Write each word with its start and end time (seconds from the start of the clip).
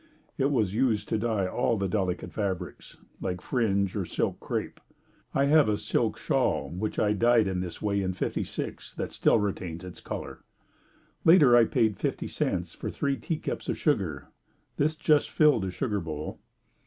It 0.35 0.49
was 0.51 0.73
used 0.73 1.07
to 1.09 1.19
dye 1.19 1.45
all 1.45 1.77
delicate 1.77 2.33
fabrics, 2.33 2.97
like 3.21 3.39
fringe 3.39 3.95
or 3.95 4.03
silk 4.03 4.39
crepe. 4.39 4.79
I 5.35 5.45
have 5.45 5.69
a 5.69 5.77
silk 5.77 6.17
shawl 6.17 6.71
which 6.71 6.97
I 6.97 7.13
dyed 7.13 7.45
in 7.45 7.59
this 7.59 7.83
way 7.83 8.01
in 8.01 8.13
'56 8.13 8.95
that 8.95 9.11
still 9.11 9.37
retains 9.39 9.83
its 9.83 9.99
color. 10.01 10.39
Later 11.23 11.55
I 11.55 11.65
paid 11.65 11.99
50c 11.99 12.75
for 12.77 12.89
three 12.89 13.15
teacups 13.15 13.69
of 13.69 13.77
sugar. 13.77 14.29
This 14.77 14.95
just 14.95 15.29
filled 15.29 15.65
a 15.65 15.69
sugar 15.69 15.99
bowl. 15.99 16.39